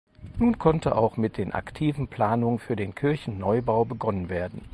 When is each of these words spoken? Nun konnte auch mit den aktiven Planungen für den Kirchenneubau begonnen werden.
Nun 0.39 0.57
konnte 0.57 0.95
auch 0.95 1.15
mit 1.15 1.37
den 1.37 1.53
aktiven 1.53 2.07
Planungen 2.07 2.57
für 2.57 2.75
den 2.75 2.95
Kirchenneubau 2.95 3.85
begonnen 3.85 4.29
werden. 4.29 4.63